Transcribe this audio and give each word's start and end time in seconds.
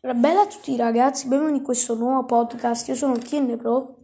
Bella 0.00 0.42
a 0.42 0.46
tutti 0.46 0.76
ragazzi, 0.76 1.26
benvenuti 1.26 1.56
in 1.56 1.64
questo 1.64 1.96
nuovo 1.96 2.24
podcast. 2.24 2.86
Io 2.86 2.94
sono 2.94 3.18
TN 3.18 3.56
Pro 3.56 3.96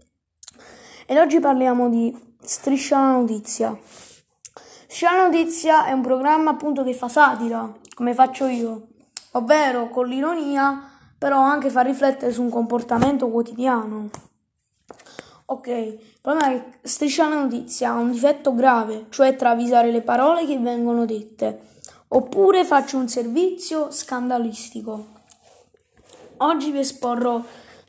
ed 1.06 1.16
oggi 1.18 1.38
parliamo 1.38 1.88
di 1.88 2.12
Striscia 2.42 2.98
la 2.98 3.12
notizia. 3.12 3.78
Striscia 4.50 5.14
la 5.14 5.28
notizia 5.28 5.86
è 5.86 5.92
un 5.92 6.02
programma 6.02 6.50
appunto 6.50 6.82
che 6.82 6.94
fa 6.94 7.06
satira, 7.08 7.72
come 7.94 8.12
faccio 8.12 8.46
io, 8.46 8.88
ovvero 9.34 9.88
con 9.88 10.08
l'ironia, 10.08 10.82
però 11.16 11.38
anche 11.38 11.70
fa 11.70 11.82
riflettere 11.82 12.32
su 12.32 12.42
un 12.42 12.50
comportamento 12.50 13.30
quotidiano. 13.30 14.10
Ok, 15.44 15.68
il 15.68 16.18
problema 16.20 16.54
è 16.54 16.70
che 16.80 16.88
Striscia 16.88 17.28
la 17.28 17.38
notizia 17.40 17.90
ha 17.90 17.98
un 17.98 18.10
difetto 18.10 18.52
grave, 18.52 19.06
cioè 19.10 19.36
travisare 19.36 19.92
le 19.92 20.02
parole 20.02 20.44
che 20.44 20.58
vengono 20.58 21.04
dette 21.04 21.70
oppure 22.08 22.64
faccio 22.64 22.96
un 22.96 23.08
servizio 23.08 23.92
scandalistico. 23.92 25.13
Oggi 26.38 26.72
vi 26.72 26.80
esporrò 26.80 27.40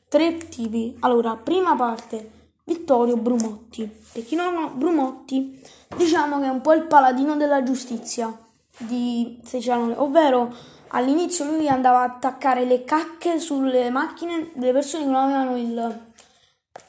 tre 0.08 0.38
tipi. 0.38 0.95
Allora, 0.99 1.36
prima 1.36 1.76
parte, 1.76 2.31
Vittorio 2.66 3.17
Brumotti. 3.17 3.90
Per 4.12 4.23
chi 4.23 4.36
non 4.36 4.55
ha 4.55 4.67
Brumotti, 4.67 5.59
diciamo 5.98 6.40
che 6.40 6.45
è 6.45 6.50
un 6.50 6.62
po' 6.62 6.73
il 6.73 6.84
paladino 6.84 7.36
della 7.36 7.63
giustizia 7.63 8.38
di 8.77 9.39
Seciano, 9.44 9.94
ovvero 10.02 10.53
all'inizio 10.89 11.45
lui 11.45 11.67
andava 11.67 12.02
a 12.02 12.03
attaccare 12.03 12.66
le 12.66 12.84
cacche 12.84 13.39
sulle 13.39 13.89
macchine 13.89 14.52
delle 14.53 14.73
persone 14.73 15.05
che 15.05 15.09
non 15.09 15.23
avevano 15.23 15.58
il, 15.58 16.00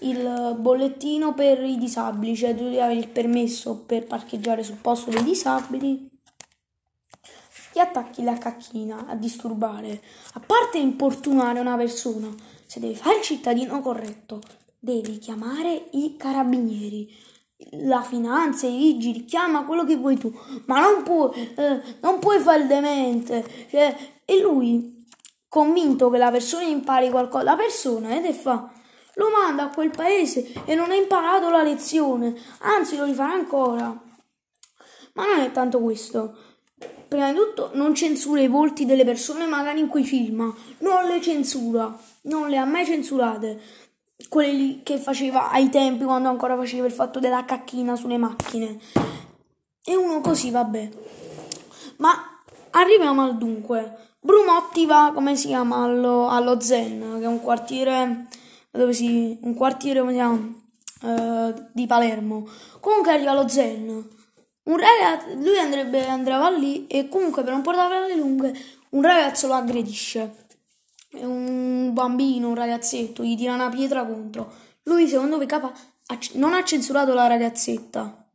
il 0.01 0.57
bollettino 0.59 1.33
per 1.33 1.63
i 1.63 1.79
disabili, 1.79 2.37
cioè 2.37 2.55
dovevi 2.55 2.81
avere 2.81 2.99
il 2.99 3.09
permesso 3.09 3.83
per 3.87 4.07
parcheggiare 4.07 4.63
sul 4.63 4.77
posto 4.77 5.11
dei 5.11 5.23
disabili 5.23 6.16
ti 7.77 7.83
attacchi 7.83 8.25
la 8.25 8.39
cacchina 8.39 9.05
a 9.07 9.15
disturbare. 9.15 10.01
A 10.33 10.41
parte 10.41 10.79
importunare 10.79 11.61
una 11.61 11.77
persona, 11.77 12.35
se 12.65 12.81
devi 12.81 12.95
fare 12.95 13.17
il 13.19 13.23
cittadino 13.23 13.83
corretto, 13.83 14.41
devi 14.79 15.19
chiamare 15.19 15.89
i 15.91 16.17
carabinieri, 16.17 17.15
la 17.83 18.01
finanza, 18.01 18.67
i 18.67 18.79
vigili, 18.79 19.27
chiama 19.27 19.67
quello 19.67 19.85
che 19.85 19.97
vuoi 19.97 20.17
tu, 20.17 20.35
ma 20.65 20.81
non 20.81 21.03
puoi, 21.03 21.53
eh, 21.55 21.83
non 22.01 22.19
puoi 22.19 22.39
fare 22.39 22.63
il 22.63 22.67
demente. 22.67 23.45
Cioè, 23.69 23.95
e 24.25 24.41
lui, 24.41 25.07
convinto 25.47 26.09
che 26.09 26.17
la 26.17 26.31
persona 26.31 26.63
impari 26.63 27.11
qualcosa, 27.11 27.45
la 27.45 27.57
persona, 27.57 28.17
ed 28.17 28.25
è 28.25 28.33
fa, 28.33 28.73
lo 29.17 29.27
manda 29.29 29.65
a 29.65 29.69
quel 29.69 29.91
paese 29.91 30.51
e 30.65 30.75
non 30.75 30.91
ha 30.91 30.95
imparato 30.95 31.51
la 31.51 31.63
lezione, 31.63 32.35
anzi 32.61 32.97
lo 32.97 33.05
rifarà 33.05 33.35
ancora. 33.35 34.03
Ma 35.13 35.27
non 35.27 35.41
è 35.41 35.53
tanto 35.53 35.79
questo 35.81 36.56
prima 37.09 37.31
di 37.31 37.37
tutto 37.37 37.71
non 37.75 37.95
censura 37.95 38.41
i 38.41 38.49
volti 38.49 38.85
delle 38.85 39.05
persone 39.05 39.47
magari 39.47 39.81
in 39.81 39.89
cui 39.89 40.05
filma, 40.05 40.53
non 40.79 41.07
le 41.07 41.21
censura, 41.21 41.97
non 42.23 42.49
le 42.49 42.57
ha 42.59 42.65
mai 42.65 42.85
censurate. 42.85 43.61
Quelle 44.29 44.53
lì 44.53 44.81
che 44.83 44.99
faceva 44.99 45.51
ai 45.51 45.69
tempi 45.69 46.05
quando 46.05 46.29
ancora 46.29 46.57
faceva 46.57 46.87
il 46.87 46.93
fatto 46.93 47.21
della 47.21 47.45
cacchina 47.45 47.97
sulle 47.97 48.17
macchine. 48.17 48.79
E 49.85 49.95
uno 49.95 50.21
così, 50.21 50.51
vabbè. 50.51 50.89
Ma 51.99 52.13
arriviamo 52.71 53.23
al 53.23 53.37
dunque. 53.37 54.15
Brumotti 54.21 54.87
va, 54.87 55.13
come 55.15 55.37
si 55.37 55.49
chiama, 55.49 55.85
allo, 55.85 56.29
allo 56.29 56.61
Zen, 56.61 57.19
che 57.19 57.25
è 57.25 57.29
un 57.29 57.41
quartiere, 57.41 58.27
dove 58.71 58.93
si, 58.93 59.39
un 59.43 59.55
quartiere, 59.55 60.01
come 60.01 60.13
si 60.13 60.19
chiama, 60.19 60.53
uh, 61.03 61.69
di 61.73 61.87
Palermo. 61.87 62.49
Comunque 62.81 63.13
arriva 63.13 63.31
allo 63.31 63.47
Zen 63.49 64.16
un 64.67 64.77
ragazzo, 64.77 65.35
lui 65.35 65.59
andrebbe, 65.59 66.07
andava 66.07 66.51
lì 66.51 66.87
e 66.87 67.09
comunque 67.09 67.43
per 67.43 67.53
non 67.53 67.63
portare 67.63 68.09
le 68.09 68.17
lunghe, 68.17 68.55
un 68.91 69.03
ragazzo 69.03 69.47
lo 69.47 69.55
aggredisce. 69.55 70.45
Un 71.13 71.93
bambino, 71.93 72.49
un 72.49 72.55
ragazzetto, 72.55 73.23
gli 73.23 73.37
tira 73.37 73.55
una 73.55 73.69
pietra 73.69 74.05
contro. 74.05 74.53
Lui, 74.83 75.09
secondo 75.09 75.39
me, 75.39 75.47
capa, 75.47 75.73
non 76.35 76.53
ha 76.53 76.63
censurato 76.65 77.15
la 77.15 77.27
ragazzetta. 77.27 78.29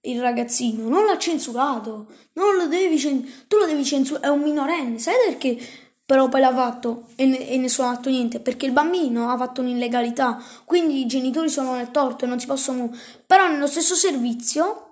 Il 0.00 0.20
ragazzino, 0.20 0.88
non 0.88 1.04
l'ha 1.04 1.18
censurato. 1.18 2.08
Non 2.32 2.56
lo 2.56 2.66
devi 2.66 2.98
cen- 2.98 3.46
tu 3.46 3.56
lo 3.56 3.66
devi 3.66 3.84
censurare. 3.84 4.26
È 4.26 4.30
un 4.30 4.40
minorenne, 4.40 4.98
sai 4.98 5.14
perché? 5.26 5.56
Però 6.04 6.28
poi 6.28 6.40
l'ha 6.40 6.52
fatto 6.52 7.06
e, 7.14 7.24
ne- 7.26 7.48
e 7.48 7.56
nessuno 7.56 7.88
ha 7.88 7.94
fatto 7.94 8.10
niente. 8.10 8.40
Perché 8.40 8.66
il 8.66 8.72
bambino 8.72 9.30
ha 9.30 9.36
fatto 9.36 9.60
un'illegalità. 9.60 10.42
Quindi 10.64 11.00
i 11.00 11.06
genitori 11.06 11.48
sono 11.48 11.74
nel 11.74 11.90
torto 11.92 12.24
e 12.24 12.28
non 12.28 12.40
si 12.40 12.46
possono. 12.46 12.90
Però 13.26 13.48
nello 13.48 13.68
stesso 13.68 13.94
servizio 13.94 14.91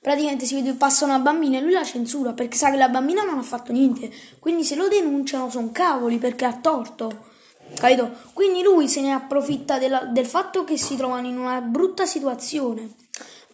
praticamente 0.00 0.46
si 0.46 0.54
vede 0.54 0.72
passa 0.72 1.04
una 1.04 1.18
bambina 1.18 1.58
e 1.58 1.60
lui 1.60 1.72
la 1.72 1.84
censura 1.84 2.32
perché 2.32 2.56
sa 2.56 2.70
che 2.70 2.76
la 2.76 2.88
bambina 2.88 3.22
non 3.22 3.38
ha 3.38 3.42
fatto 3.42 3.72
niente. 3.72 4.10
Quindi 4.38 4.64
se 4.64 4.74
lo 4.74 4.88
denunciano 4.88 5.50
sono 5.50 5.70
cavoli 5.72 6.18
perché 6.18 6.44
ha 6.44 6.56
torto. 6.56 7.28
Capito? 7.74 8.10
Quindi 8.32 8.62
lui 8.62 8.88
se 8.88 9.00
ne 9.00 9.12
approfitta 9.12 9.78
della, 9.78 10.00
del 10.04 10.26
fatto 10.26 10.64
che 10.64 10.76
si 10.76 10.96
trovano 10.96 11.28
in 11.28 11.38
una 11.38 11.60
brutta 11.60 12.06
situazione. 12.06 12.94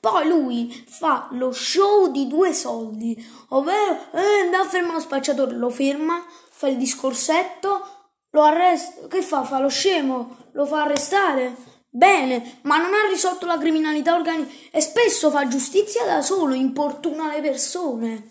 Poi 0.01 0.29
lui 0.29 0.85
fa 0.87 1.29
lo 1.33 1.53
show 1.53 2.11
di 2.13 2.29
due 2.29 2.53
soldi, 2.53 3.17
ovvero 3.49 3.99
eh, 4.13 4.41
andà 4.45 4.61
a 4.61 4.65
fermare 4.65 4.95
lo 4.95 5.01
spacciatore, 5.01 5.57
lo 5.57 5.69
ferma, 5.69 6.25
fa 6.49 6.69
il 6.69 6.77
discorsetto, 6.77 7.85
lo 8.31 8.43
arresta, 8.43 9.09
che 9.09 9.23
fa? 9.23 9.43
Fa 9.43 9.59
lo 9.59 9.69
scemo, 9.69 10.37
lo 10.53 10.65
fa 10.65 10.83
arrestare 10.83 11.57
bene, 11.97 12.59
ma 12.63 12.77
non 12.77 12.93
ha 12.93 13.09
risolto 13.09 13.47
la 13.47 13.57
criminalità 13.57 14.15
organizzata 14.15 14.55
e 14.71 14.81
spesso 14.83 15.31
fa 15.31 15.49
giustizia 15.49 16.05
da 16.05 16.21
solo, 16.21 16.53
importuna 16.53 17.33
le 17.33 17.41
persone. 17.41 18.31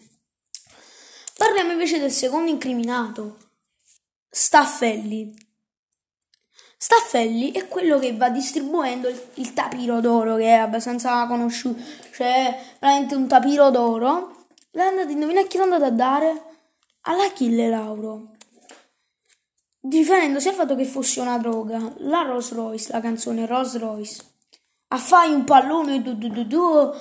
Parliamo 1.35 1.71
invece 1.71 1.99
del 1.99 2.11
secondo 2.11 2.51
incriminato, 2.51 3.37
Staffelli. 4.29 5.33
Staffelli 6.77 7.51
è 7.51 7.67
quello 7.67 7.97
che 7.97 8.15
va 8.15 8.29
distribuendo 8.29 9.07
il, 9.09 9.19
il 9.35 9.53
tapiro 9.53 9.99
d'oro, 9.99 10.35
che 10.35 10.45
è 10.45 10.53
abbastanza 10.53 11.25
conosciuto, 11.25 11.81
cioè 12.13 12.77
veramente 12.79 13.15
un 13.15 13.27
tapiro 13.27 13.71
d'oro. 13.71 14.45
L'ha 14.71 14.85
andato, 14.87 15.09
indovina 15.09 15.41
chi 15.43 15.57
l'ha 15.57 15.63
andato 15.63 15.85
a 15.85 15.91
dare? 15.91 16.43
All'Achille 17.01 17.69
Lauro 17.69 18.34
difendendosi 19.87 20.47
dal 20.47 20.55
fatto 20.55 20.75
che 20.75 20.85
fosse 20.85 21.21
una 21.21 21.37
droga. 21.37 21.93
La 21.97 22.23
Rolls 22.23 22.51
Royce, 22.53 22.91
la 22.91 23.01
canzone 23.01 23.45
Rolls 23.45 23.77
Royce. 23.77 24.23
Affai 24.89 25.33
un 25.33 25.43
pallone, 25.43 26.01
du, 26.01 26.15
du, 26.15 26.29
du, 26.29 26.45
du. 26.45 26.93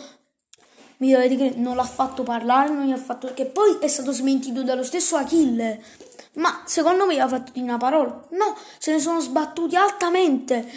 Mi 0.99 1.13
dovete 1.13 1.37
credere, 1.37 1.61
non 1.61 1.77
l'ha 1.77 1.85
fatto 1.85 2.23
parlare, 2.23 2.71
non 2.71 2.87
gli 2.87 2.93
ha 2.93 2.97
fatto. 2.97 3.33
Che 3.33 3.47
poi 3.47 3.79
è 3.81 3.89
stato 3.89 4.13
smentito 4.13 4.63
dallo 4.63 4.85
stesso 4.85 5.17
Achille. 5.17 5.83
Ma 6.35 6.63
secondo 6.65 7.07
me 7.07 7.19
ha 7.21 7.29
fatto 7.29 7.53
di 7.53 7.61
una 7.61 7.77
parola. 7.77 8.27
No, 8.31 8.57
se 8.79 8.93
ne 8.93 8.99
sono 8.99 9.21
sbattuti 9.21 9.77
altamente. 9.77 10.69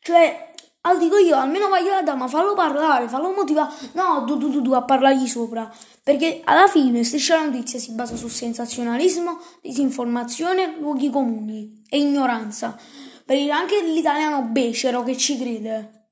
Cioè, 0.00 0.52
al 0.86 0.98
dico 0.98 1.16
io, 1.18 1.36
almeno 1.36 1.68
vai 1.68 1.84
là, 1.84 2.14
ma 2.14 2.28
fallo 2.28 2.54
parlare, 2.54 3.08
fallo 3.08 3.32
motivare. 3.32 3.72
No, 3.92 4.24
tu, 4.24 4.38
tu, 4.38 4.50
tu, 4.50 4.62
tu 4.62 4.72
a 4.72 4.82
parlargli 4.82 5.26
sopra. 5.26 5.70
Perché 6.02 6.42
alla 6.44 6.68
fine 6.68 7.02
Striscia 7.02 7.36
la 7.36 7.46
notizia 7.46 7.80
si 7.80 7.92
basa 7.92 8.14
su 8.14 8.28
sensazionalismo, 8.28 9.40
disinformazione, 9.60 10.76
luoghi 10.78 11.10
comuni 11.10 11.82
e 11.88 11.98
ignoranza. 11.98 12.78
Per 13.24 13.36
dire 13.36 13.50
anche 13.50 13.82
l'italiano 13.82 14.42
becero 14.42 15.02
che 15.02 15.16
ci 15.16 15.36
crede. 15.36 16.10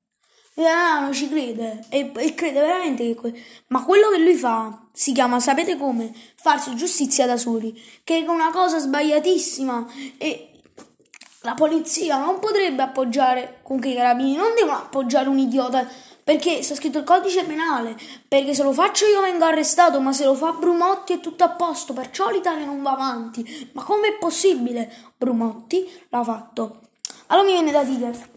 L'italiano 0.55 1.13
ci 1.13 1.29
crede 1.29 1.85
e, 1.89 2.11
e 2.13 2.33
crede 2.33 2.59
veramente 2.59 3.05
che... 3.05 3.15
Que- 3.15 3.43
ma 3.67 3.83
quello 3.85 4.09
che 4.09 4.17
lui 4.17 4.35
fa 4.35 4.87
si 4.91 5.13
chiama, 5.13 5.39
sapete 5.39 5.77
come? 5.77 6.13
Farsi 6.35 6.75
giustizia 6.75 7.25
da 7.25 7.37
soli. 7.37 7.81
Che 8.03 8.17
è 8.17 8.27
una 8.27 8.51
cosa 8.51 8.79
sbagliatissima 8.79 9.87
e 10.17 10.54
la 11.45 11.53
polizia 11.53 12.17
non 12.17 12.39
potrebbe 12.39 12.81
appoggiare, 12.81 13.59
comunque 13.61 13.91
i 13.91 13.95
carabinieri 13.95 14.37
non 14.37 14.53
devono 14.55 14.77
appoggiare 14.77 15.29
un 15.29 15.37
idiota 15.37 15.87
perché 16.25 16.63
sta 16.63 16.73
scritto 16.73 16.97
il 16.97 17.03
codice 17.03 17.45
penale, 17.45 17.95
perché 18.27 18.55
se 18.55 18.63
lo 18.63 18.73
faccio 18.73 19.05
io 19.05 19.21
vengo 19.21 19.45
arrestato, 19.45 20.01
ma 20.01 20.11
se 20.11 20.25
lo 20.25 20.33
fa 20.33 20.53
Brumotti 20.53 21.13
è 21.13 21.19
tutto 21.19 21.43
a 21.43 21.49
posto, 21.49 21.93
perciò 21.93 22.31
l'Italia 22.31 22.65
non 22.65 22.81
va 22.81 22.93
avanti. 22.93 23.69
Ma 23.73 23.83
com'è 23.83 24.17
possibile? 24.17 24.91
Brumotti 25.15 25.87
l'ha 26.09 26.23
fatto. 26.23 26.79
Allora 27.27 27.45
mi 27.45 27.53
viene 27.53 27.71
da 27.71 27.83
dire, 27.83 28.29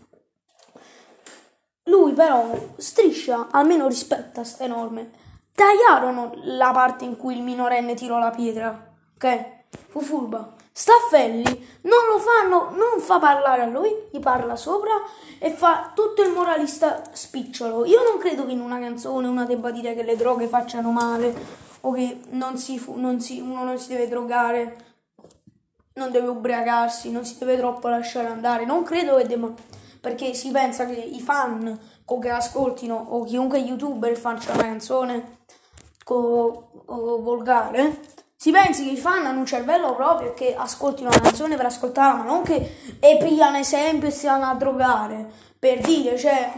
lui 1.85 2.13
però, 2.13 2.75
striscia, 2.77 3.49
almeno 3.51 3.89
rispetta 3.89 4.43
queste 4.43 4.67
norme, 4.67 5.11
tagliarono 5.55 6.33
la 6.43 6.71
parte 6.73 7.07
in 7.07 7.17
cui 7.17 7.37
il 7.37 7.43
minorenne 7.43 7.95
tirò 7.95 8.19
la 8.19 8.31
pietra, 8.31 8.97
ok? 9.15 9.58
Fu 9.89 10.01
furba. 10.01 10.55
Staffelli 10.71 11.43
non 11.83 12.07
lo 12.09 12.19
fanno, 12.21 12.71
non 12.71 13.01
fa 13.01 13.19
parlare 13.19 13.63
a 13.63 13.67
lui, 13.67 13.93
gli 14.13 14.21
parla 14.21 14.55
sopra 14.55 14.93
e 15.41 15.51
fa 15.51 15.91
tutto 15.93 16.23
il 16.23 16.31
moralista 16.31 17.03
spicciolo. 17.11 17.85
Io 17.85 18.03
non 18.05 18.19
credo 18.19 18.47
che 18.47 18.53
in 18.53 18.61
una 18.61 18.79
canzone 18.79 19.27
una 19.27 19.45
debba 19.45 19.73
dire 19.73 19.95
che 19.95 20.05
le 20.05 20.15
droghe 20.15 20.47
facciano 20.47 20.93
male 20.93 21.35
o 21.81 21.91
che 21.91 22.21
non 22.31 22.59
si, 22.59 22.81
non 22.95 23.21
si, 23.21 23.41
uno 23.41 23.65
non 23.65 23.77
si 23.77 23.89
deve 23.89 24.07
drogare, 24.07 24.77
non 25.95 26.13
deve 26.13 26.29
ubriacarsi, 26.29 27.11
non 27.11 27.25
si 27.25 27.37
deve 27.39 27.57
troppo 27.57 27.89
lasciare 27.89 28.29
andare. 28.29 28.65
Non 28.65 28.85
credo 28.85 29.17
che 29.17 29.27
debba, 29.27 29.53
perché 30.01 30.33
si 30.33 30.53
pensa 30.53 30.87
che 30.87 30.95
i 30.95 31.21
fan 31.21 31.77
o 32.05 32.19
che 32.21 32.31
ascoltino 32.31 32.95
o 32.95 33.25
chiunque 33.25 33.59
youtuber 33.59 34.17
faccia 34.17 34.53
una 34.53 34.63
canzone 34.63 35.39
co, 36.05 36.71
volgare 36.87 38.17
si 38.41 38.53
pensi 38.53 38.85
che 38.85 38.91
i 38.91 38.97
fan 38.97 39.27
hanno 39.27 39.41
un 39.41 39.47
cervello 39.47 39.97
proprio 39.97 40.33
che 40.33 40.55
ascolti 40.55 41.03
una 41.03 41.11
canzone 41.11 41.57
per 41.57 41.67
ascoltarla, 41.67 42.23
ma 42.23 42.31
non 42.31 42.45
che 42.45 42.77
e 43.01 43.17
pigliano 43.21 43.57
esempio 43.57 44.07
e 44.07 44.13
si 44.13 44.27
vanno 44.27 44.45
a 44.45 44.55
drogare. 44.55 45.29
Per 45.59 45.81
dire, 45.81 46.17
cioè, 46.17 46.53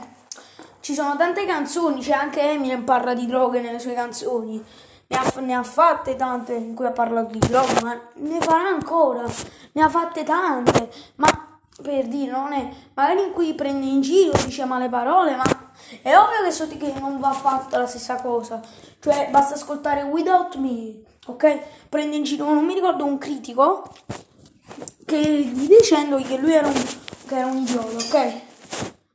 ci 0.80 0.92
sono 0.92 1.16
tante 1.16 1.46
canzoni, 1.46 2.02
c'è 2.02 2.12
anche 2.12 2.42
Eminem 2.42 2.84
parla 2.84 3.14
di 3.14 3.24
droghe 3.24 3.62
nelle 3.62 3.78
sue 3.78 3.94
canzoni. 3.94 4.62
Ne 5.06 5.16
ha, 5.16 5.40
ne 5.40 5.54
ha, 5.54 5.62
fatte 5.62 6.16
tante 6.16 6.52
in 6.52 6.74
cui 6.74 6.84
ha 6.84 6.90
parlato 6.90 7.32
di 7.32 7.38
droghe, 7.38 7.80
ma 7.82 7.98
ne 8.16 8.40
farà 8.40 8.68
ancora. 8.68 9.24
Ne 9.72 9.82
ha 9.82 9.88
fatte 9.88 10.22
tante, 10.22 10.90
ma 11.14 11.39
per 11.82 12.06
dire, 12.06 12.30
non 12.30 12.52
è 12.52 12.68
magari 12.94 13.22
in 13.22 13.32
cui 13.32 13.54
prende 13.54 13.86
in 13.86 14.00
giro, 14.00 14.32
dice 14.44 14.64
male 14.64 14.88
parole, 14.88 15.36
ma 15.36 15.44
è 16.02 16.16
ovvio 16.16 16.42
che 16.44 16.50
so 16.50 16.68
che 16.68 16.92
non 16.98 17.18
va 17.18 17.32
fatta 17.32 17.78
la 17.78 17.86
stessa 17.86 18.16
cosa. 18.16 18.60
Cioè, 19.00 19.28
basta 19.30 19.54
ascoltare 19.54 20.02
Without 20.02 20.56
Me 20.56 21.08
ok? 21.26 21.58
Prende 21.88 22.16
in 22.16 22.24
giro, 22.24 22.52
non 22.52 22.64
mi 22.64 22.74
ricordo 22.74 23.04
un 23.04 23.18
critico 23.18 23.84
che 25.04 25.18
gli 25.18 25.66
dicendo 25.66 26.16
che 26.18 26.36
lui 26.36 26.52
era 26.52 26.66
un, 26.66 26.84
che 27.26 27.36
era 27.36 27.46
un 27.46 27.58
idiota, 27.58 27.96
ok? 27.96 28.40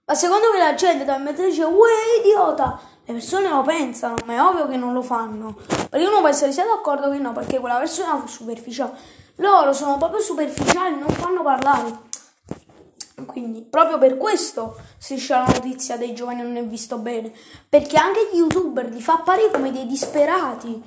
Ma 0.06 0.14
secondo 0.14 0.52
me 0.52 0.60
la 0.60 0.76
gente 0.76 1.06
da 1.06 1.18
mettere 1.18 1.50
dice, 1.50 1.64
uè 1.64 2.20
idiota, 2.20 2.80
le 3.06 3.14
persone 3.14 3.50
lo 3.50 3.62
pensano, 3.62 4.16
ma 4.26 4.34
è 4.34 4.42
ovvio 4.42 4.68
che 4.68 4.78
non 4.78 4.94
lo 4.94 5.02
fanno. 5.02 5.56
Perché 5.90 6.06
uno 6.06 6.20
può 6.20 6.28
essere 6.28 6.52
sia 6.52 6.66
d'accordo 6.66 7.10
che 7.10 7.18
no, 7.18 7.34
perché 7.34 7.60
quella 7.60 7.78
persona 7.78 8.18
fu 8.18 8.28
superficiale. 8.28 8.92
Loro 9.38 9.74
sono 9.74 9.98
proprio 9.98 10.22
superficiali, 10.22 10.98
non 10.98 11.10
fanno 11.10 11.42
parlare. 11.42 12.14
Quindi, 13.26 13.62
proprio 13.62 13.98
per 13.98 14.18
questo 14.18 14.76
striscia 14.98 15.40
la 15.40 15.54
notizia 15.54 15.98
dei 15.98 16.14
giovani 16.14 16.42
non 16.42 16.58
è 16.58 16.66
visto 16.66 16.98
bene. 16.98 17.32
Perché 17.70 17.98
anche 17.98 18.30
gli 18.32 18.38
youtuber 18.38 18.90
li 18.90 19.02
fa 19.02 19.14
apparire 19.14 19.52
come 19.52 19.72
dei 19.72 19.86
disperati. 19.86 20.82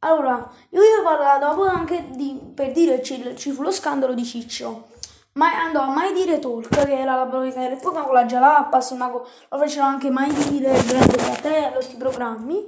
Allora, 0.00 0.50
io 0.68 0.80
vi 0.80 0.86
ho 0.98 1.02
parlato 1.02 1.62
anche 1.62 2.08
di, 2.10 2.38
per 2.54 2.72
dire 2.72 3.02
ci, 3.02 3.34
ci 3.36 3.52
fu 3.52 3.62
lo 3.62 3.70
scandalo 3.70 4.12
di 4.12 4.24
Ciccio. 4.24 4.88
Ma 5.34 5.46
andò 5.62 5.80
a 5.80 5.88
mai 5.88 6.12
dire 6.12 6.38
talk, 6.38 6.68
che 6.68 6.96
era 6.96 7.16
la 7.16 7.26
politica 7.26 7.60
dell'epoca 7.60 8.02
con 8.02 8.14
la 8.14 8.24
Jalappas, 8.24 8.92
ma 8.92 9.08
lo 9.08 9.26
facevano 9.48 9.92
anche 9.92 10.10
mai 10.10 10.32
dire 10.32 10.76
il 10.76 10.84
grande 10.84 11.18
fratello, 11.18 11.72
questi 11.72 11.96
programmi. 11.96 12.66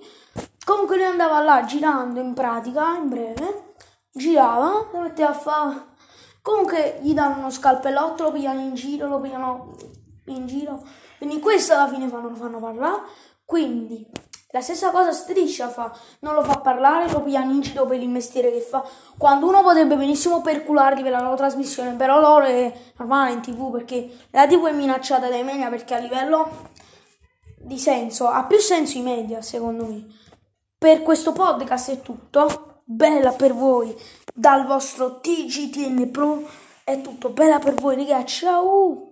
Comunque 0.64 0.96
lui 0.96 1.04
andava 1.04 1.40
là 1.42 1.64
girando 1.64 2.18
in 2.18 2.32
pratica, 2.34 2.96
in 2.96 3.08
breve, 3.08 3.74
girava, 4.10 4.88
si 4.90 4.98
metteva 4.98 5.28
a 5.28 5.34
fare. 5.34 5.94
Comunque 6.46 7.00
gli 7.00 7.12
danno 7.12 7.38
uno 7.38 7.50
scalpellotto, 7.50 8.22
lo 8.22 8.30
pigliano 8.30 8.60
in 8.60 8.74
giro, 8.74 9.08
lo 9.08 9.18
pigliano 9.18 9.74
in 10.26 10.46
giro. 10.46 10.80
Quindi 11.18 11.40
questo 11.40 11.72
alla 11.72 11.88
fine 11.88 12.06
fanno, 12.06 12.28
lo 12.28 12.36
fanno 12.36 12.60
parlare. 12.60 13.02
Quindi 13.44 14.06
la 14.52 14.60
stessa 14.60 14.92
cosa 14.92 15.10
Striscia 15.10 15.68
fa, 15.68 15.92
non 16.20 16.34
lo 16.34 16.44
fa 16.44 16.60
parlare, 16.60 17.10
lo 17.10 17.20
pigliano 17.20 17.50
in 17.50 17.62
giro 17.62 17.84
per 17.84 18.00
il 18.00 18.08
mestiere 18.08 18.52
che 18.52 18.60
fa. 18.60 18.84
Quando 19.18 19.48
uno 19.48 19.60
potrebbe 19.64 19.96
benissimo 19.96 20.40
percularli 20.40 21.02
per 21.02 21.10
la 21.10 21.20
loro 21.20 21.34
trasmissione, 21.34 21.94
però 21.94 22.20
loro 22.20 22.44
è 22.44 22.72
normale 22.96 23.32
in 23.32 23.40
tv 23.40 23.72
perché 23.72 24.08
la 24.30 24.46
tv 24.46 24.66
è 24.66 24.72
minacciata 24.72 25.28
dai 25.28 25.42
media 25.42 25.68
perché 25.68 25.94
a 25.94 25.98
livello 25.98 26.48
di 27.58 27.76
senso, 27.76 28.28
ha 28.28 28.44
più 28.44 28.58
senso 28.58 28.98
i 28.98 29.02
media 29.02 29.42
secondo 29.42 29.84
me. 29.84 30.06
Per 30.78 31.02
questo 31.02 31.32
podcast 31.32 31.90
è 31.90 32.02
tutto, 32.02 32.82
bella 32.84 33.32
per 33.32 33.52
voi 33.52 34.24
dal 34.38 34.66
vostro 34.66 35.18
TGTN 35.20 36.10
Pro, 36.10 36.46
è 36.84 37.00
tutto, 37.00 37.30
bella 37.30 37.58
per 37.58 37.72
voi 37.72 37.96
ragazzi, 37.96 38.40
ciao! 38.40 39.05